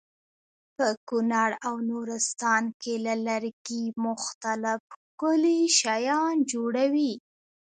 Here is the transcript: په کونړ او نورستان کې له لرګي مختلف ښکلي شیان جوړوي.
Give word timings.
په 0.75 0.87
کونړ 1.07 1.49
او 1.67 1.75
نورستان 1.89 2.63
کې 2.81 2.93
له 3.05 3.13
لرګي 3.27 3.83
مختلف 4.05 4.79
ښکلي 4.99 5.59
شیان 5.79 6.35
جوړوي. 6.51 7.13